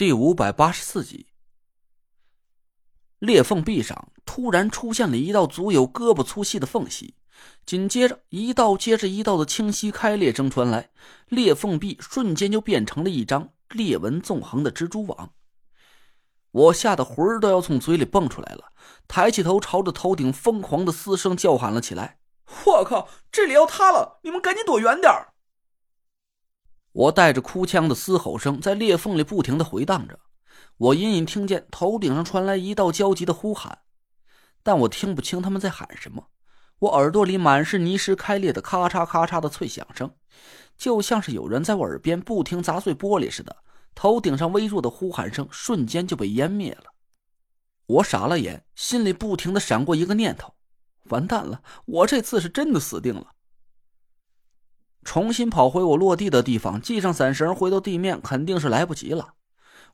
[0.00, 1.26] 第五百八十四集，
[3.18, 7.16] 裂缝壁上突然出现了一道足有胳膊粗细的缝隙，
[7.66, 10.88] 紧接着一道接着一道的清晰开裂声传来，
[11.28, 15.34] 裂缝壁瞬间就变成了一张裂纹纵横的蜘蛛网。
[16.50, 18.72] 我吓得魂儿都要从嘴里蹦出来了，
[19.06, 22.20] 抬起头朝着头顶疯狂的嘶声叫喊了起来
[22.64, 24.20] ：“我靠，这里要塌了！
[24.22, 25.34] 你们赶紧躲远点儿！”
[26.92, 30.18] 我带着哭腔的嘶吼声在裂缝里不停的回荡着，
[30.76, 33.78] 我隐隐听见头顶上传来一道焦急的呼喊，
[34.62, 36.26] 但我听不清他们在喊什么。
[36.80, 40.10] 我耳朵里满是泥石开裂的咔嚓咔嚓的脆响声，
[40.76, 43.54] 就像是有人在我耳边不停砸碎玻璃似的。
[43.94, 46.84] 头顶上微弱的呼喊声瞬间就被湮灭了。
[47.86, 50.54] 我傻了眼，心里不停的闪过一个念头：
[51.10, 53.26] 完蛋了，我这次是真的死定了。
[55.10, 59.34] 重新跑回我落地的地方，系上伞绳，回到地面肯定是来不及了。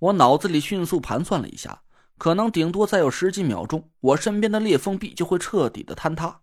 [0.00, 1.82] 我脑子里迅速盘算了一下，
[2.18, 6.40] 可能顶多再有十几秒钟，我身边的裂缝壁就会彻底的坍塌。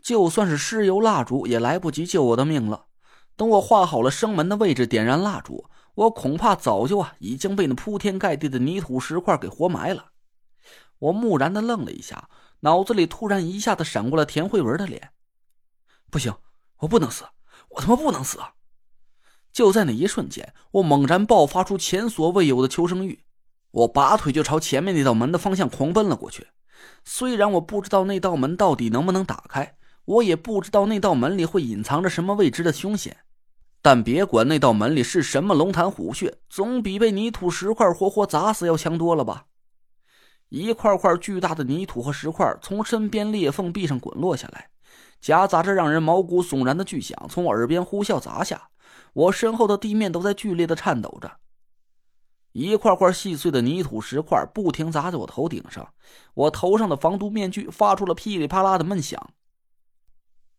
[0.00, 2.86] 就算是尸油蜡烛，也来不及救我的命了。
[3.34, 10.12] 等我画好了生门的位置，点燃蜡烛，我恐怕早就啊已经被那铺天盖地的泥土石块给活埋了。
[11.00, 12.28] 我木然的愣了一下，
[12.60, 15.10] 脑子里突然一下子闪过了田慧文的脸。
[16.12, 16.32] 不行。
[16.80, 17.26] 我不能死，
[17.70, 18.38] 我他妈不能死！
[19.52, 23.24] 就在那一瞬间，我猛然爆发出前所未有的求生欲，
[23.70, 26.48] 我拔腿就朝前面那道门的方向狂奔了过去。
[27.04, 33.18] 虽然我不知道那道门到底能不能打开，我也不知道那道门里会隐藏着什么未知的凶险，
[33.82, 39.46] 但别管那道门里是什么龙潭虎穴，总比被泥土石块活活砸死要强多了吧？
[40.48, 44.70] 一块块巨大的泥土和石块从身边裂缝壁上滚落下来。
[45.20, 48.70] 夹杂着让人毛骨悚然的巨响从我耳边呼啸砸下，
[49.12, 51.32] 我身后的地面都在剧烈的颤抖着。
[52.52, 55.92] 一块块细碎的泥土石块不停砸在我头顶上，
[56.34, 59.30] 我头上的防毒面具发出了噼里啪啦的闷响。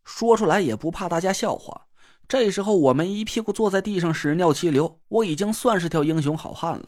[0.04, 1.88] 说出来也不怕大家笑话，
[2.26, 6.86] 这时候我们一屁股坐在地上屎尿齐流，我已经算是条英雄好汉了。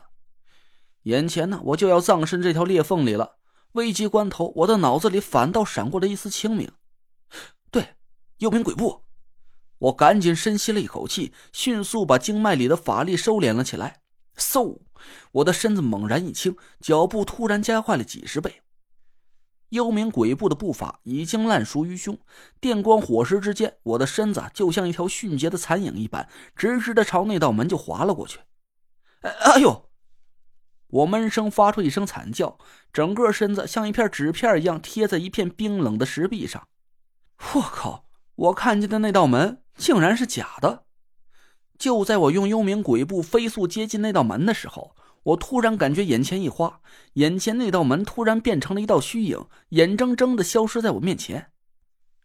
[1.03, 3.37] 眼前呢，我就要葬身这条裂缝里了。
[3.73, 6.73] 危急关头，我的脑子里反倒闪过了一丝清明。
[8.39, 9.05] 幽冥鬼步，
[9.79, 14.01] 我赶紧深吸了一口气，迅速把经脉里的法力收敛了起来。
[14.37, 14.81] 嗖，
[15.33, 18.63] 我的身子猛然一轻，脚步突然加快了几十倍。
[19.71, 22.19] 幽冥鬼步的步伐已经烂熟于胸，
[22.61, 28.41] 电光火石之间，我的身子就像一条迅捷的残影一般，直直的朝那道门就滑了过去。
[29.21, 29.91] 哎哎呦！
[30.89, 32.57] 我闷声发出一声惨叫，
[32.93, 36.69] 整个身子像一片纸片一样贴在一片冰冷的石壁上。
[37.55, 38.05] 我靠！
[38.37, 40.85] 我看见的那道门竟然是假的！
[41.79, 46.81] 就在我用幽冥鬼步飞速接近那道门的时候，我突然感觉眼前一花，
[47.15, 51.51] 眼前那道门突然变成了一道虚影，眼睁睁的消失在我面前。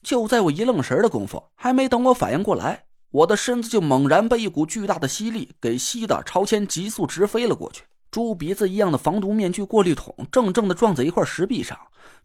[0.01, 7.83] 就在我一愣神的功夫，还没等我反应过来，我的身子就猛然被一股巨大的吸力给吸的朝前急速直飞了过去。
[8.09, 11.77] 猪鼻子一样的防毒面具过滤筒正正的撞在一块石壁上，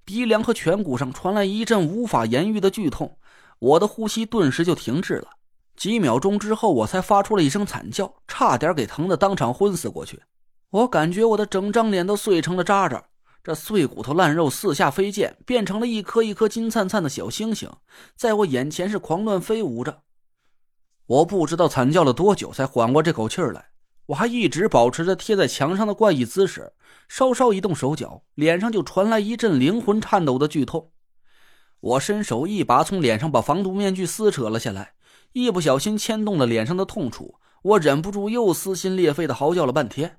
[0.04, 3.18] 鼻梁和颧骨上传来一阵无法言喻的剧痛。
[3.58, 5.28] 我的呼吸顿时就停滞了，
[5.76, 10.22] 几秒钟之后，我才发出了一声惨叫，差点给疼的当场昏死过去。
[10.70, 13.04] 我感觉我的整张脸都碎成了渣渣，
[13.42, 17.70] 这碎骨头烂肉四下飞溅，变成了一颗一颗金灿灿的小星星，
[18.16, 20.02] 在我眼前是狂乱飞舞着。
[21.06, 23.66] 我不知道惨叫了多久才缓过这口气来，
[24.06, 26.72] 我还一直保持着贴在墙上的怪异姿势，
[27.08, 30.90] 稍稍一动手脚，脸上就传来一阵灵魂颤抖的剧痛。
[31.84, 34.94] 我伸手一把从脸上把防毒面具撕扯了下来，
[35.32, 40.18] 一不小心牵动了脸上的痛楚，我忍不住又撕心裂肺的嚎叫了半天。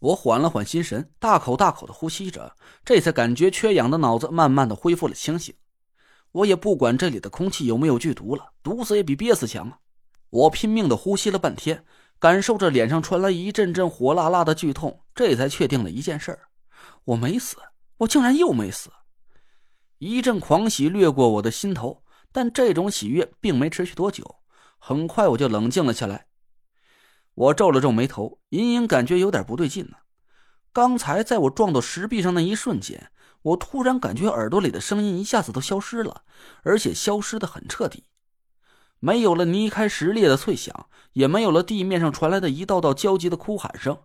[0.00, 5.54] 我缓了缓心神，大口大口的呼吸着，这才感觉缺氧的脑子慢慢的恢复了清醒。
[6.32, 9.76] 我也不管这里的空气有没有剧毒了，毒死也比憋死强啊！
[10.30, 11.84] 我拼命的呼吸了半天，
[12.18, 16.38] 感受着脸上传来一阵阵火辣辣的剧痛，这才确定了一件事：
[17.04, 17.58] 我没死，
[17.98, 18.88] 我竟然又没死。
[20.00, 22.02] 一阵狂喜掠过我的心头，
[22.32, 24.36] 但这种喜悦并没持续多久。
[24.78, 26.26] 很快我就冷静了下来。
[27.34, 29.98] 我皱了皱眉头，隐隐感觉有点不对劲呢。
[30.72, 33.10] 刚才在我撞到石壁上那一瞬间，
[33.42, 36.22] 我突然感觉耳朵里的声音一下子都消失了，
[36.62, 38.04] 而且消失的很彻底，
[39.00, 43.98] 没有了泥开石裂的脆响，也没有了地面上传来的一道道焦急的哭喊声。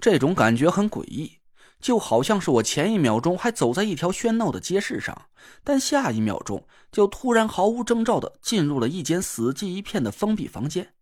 [0.00, 1.40] 这种感觉很诡异。
[1.84, 5.26] 就好像是我前一秒钟还走在一条喧闹的街市上，
[5.62, 10.94] 但下一秒钟就突然毫无征兆的进入了一间死寂一片的封闭房间。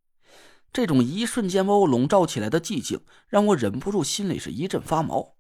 [0.73, 5.37] 这种一瞬间把我笼罩起来的寂静，让我忍不住心里是一阵发毛。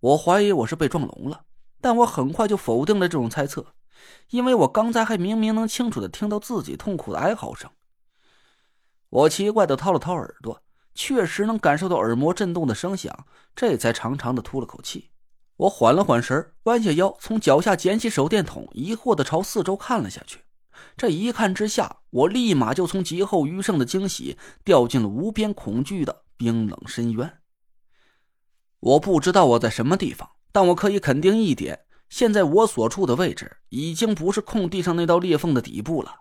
[0.00, 1.42] 我怀疑我是被撞聋了，
[1.82, 3.74] 但我很快就否定了这种猜测，
[4.30, 7.70] 因为我刚才还明明能清楚的听到自己痛苦的哀嚎声。
[9.10, 10.62] 我奇怪的掏了掏耳朵，
[10.94, 15.10] 确实能感受到耳膜震动的声响，这才长长的吐了口气。
[15.56, 20.40] 我缓了缓神弯下腰，从脚下捡起手电筒，疑惑的朝四周看了下去。
[20.96, 27.40] 这一看之下，我立马就从劫后余生的惊喜掉进了无边恐惧的冰冷深渊。
[28.80, 36.20] 我不知道我在什么地方，但我可以肯定一点：现在我所处的位置已经不是空地上那道裂缝的底部了。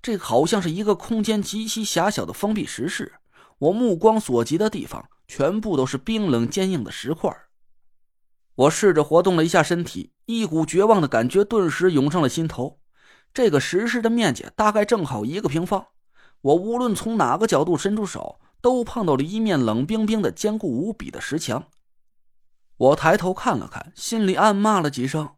[0.00, 3.12] 这好像是一个空间极其狭小的封闭石室，
[3.60, 7.30] 我目光所及的地方全部都是冰冷坚硬的石块。
[8.54, 12.80] 我试着活动了一下身体，一股绝望的感觉顿时涌上了心头。
[13.32, 15.86] 这个石室的面积大概正好一个平方，
[16.40, 21.68] 我无论从哪个角度伸出手，都碰到了一面冷冰冰的、坚固无比的石墙。
[22.76, 25.36] 我抬头看了看，心里暗骂了几声：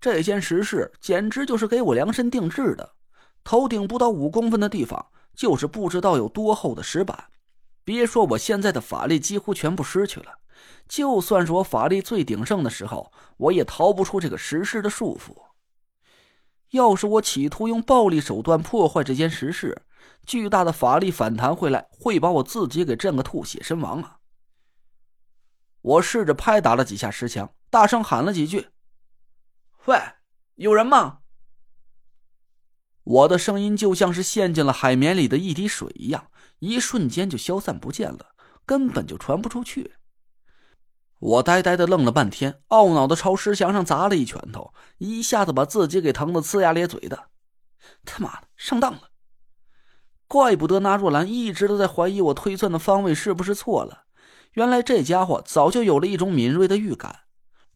[0.00, 2.94] 这间石室简直就是给我量身定制的。
[3.44, 7.28] 头顶不到五公分的地方，就是不知道有多厚的石板。
[7.86, 10.40] 别说我现在的法力几乎全部失去了，
[10.88, 15.32] 就算是我法力最鼎盛的时候，我也逃不出这个石室的束缚。
[16.70, 19.82] 要是我企图用暴力手段破坏这间石室，
[20.26, 24.18] 巨大的法力反弹回来，会把我自己给震个吐血身亡啊！
[25.80, 28.70] 我试着拍打了几下石墙，大声喊了几句
[29.86, 29.96] ：“喂，
[30.56, 31.20] 有人吗？”
[33.06, 36.26] 我的声音就像是陷进了海绵里的一滴水一样，
[36.58, 38.34] 一瞬间就消散不见了，
[38.66, 39.92] 根本就传不出去。
[41.20, 47.28] 我呆呆的愣了半天，懊恼的朝石墙上砸了一拳头，一下子把自己给疼得呲牙咧嘴的。
[48.04, 49.02] 他妈的，上当了！
[50.26, 54.06] 怪不得那若兰一直都在怀疑我推算的方位是不是错了，
[54.54, 57.20] 原来这家伙早就有了一种敏锐的预感，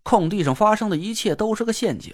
[0.02, 2.12] 空地上发生的一切都是个陷阱。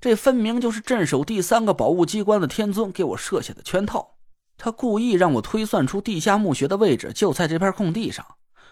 [0.00, 4.14] 这分明就是镇守第三个宝物机关的天尊给我设下的圈套。
[4.56, 8.24] 他故意让我推算出地下墓穴的位置就在这片空地上，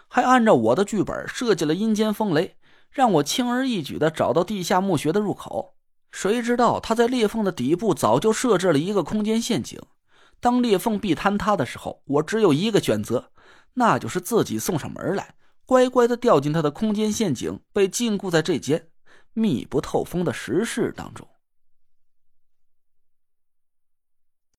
[0.09, 2.57] 还按照我的剧本设计了阴间风雷，
[2.91, 5.75] 让我轻而易举地找到地下墓穴的入口。
[6.13, 9.81] 谁知道他在裂缝的底部早就设置了一个空间陷阱。
[10.41, 13.31] 当裂缝壁坍塌的时候，我只有一个选择，
[13.75, 15.35] 那就是自己送上门来，
[15.65, 18.89] 乖乖地掉进他的空间陷阱，被禁锢在这间。
[19.37, 21.29] 密不透风的石室当中。